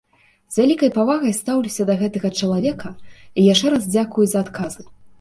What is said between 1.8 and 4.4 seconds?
да гэтага чалавека і яшчэ раз дзякую